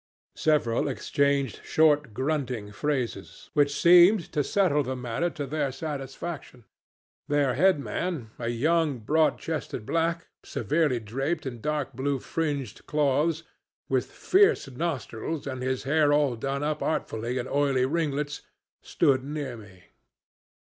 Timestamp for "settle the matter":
4.43-5.29